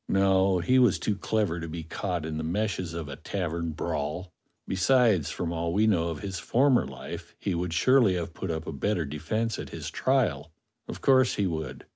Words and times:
No, 0.09 0.57
he 0.57 0.79
was 0.79 0.97
too 0.97 1.15
clever 1.15 1.59
to 1.59 1.67
be 1.67 1.83
caught 1.83 2.25
in 2.25 2.39
the 2.39 2.43
meshes 2.43 2.95
of 2.95 3.07
a 3.07 3.17
tavern 3.17 3.69
brawl. 3.73 4.33
Besides, 4.67 5.29
from 5.29 5.53
all 5.53 5.73
we 5.73 5.85
know 5.85 6.07
of 6.07 6.21
his 6.21 6.39
former 6.39 6.87
life, 6.87 7.35
he 7.37 7.53
would 7.53 7.71
surely 7.71 8.15
have 8.15 8.33
put 8.33 8.49
up 8.49 8.65
a 8.65 8.73
better 8.73 9.05
defence 9.05 9.59
at 9.59 9.69
his 9.69 9.91
trial; 9.91 10.51
of 10.87 11.01
course 11.01 11.35
he 11.35 11.45
would. 11.45 11.85